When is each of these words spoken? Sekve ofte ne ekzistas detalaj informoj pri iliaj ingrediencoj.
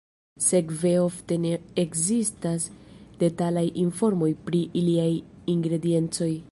Sekve 0.43 0.93
ofte 1.01 1.37
ne 1.43 1.51
ekzistas 1.83 2.65
detalaj 3.25 3.67
informoj 3.85 4.33
pri 4.49 4.67
iliaj 4.83 5.11
ingrediencoj. 5.57 6.33